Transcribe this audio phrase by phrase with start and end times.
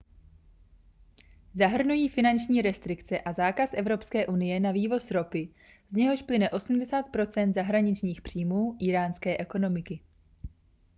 [1.53, 5.49] zahrnují finanční restrikce a zákaz evropské unie na vývoz ropy
[5.91, 7.03] z něhož plyne 80
[7.45, 9.99] % zahraničních příjmů íránské ekonomiky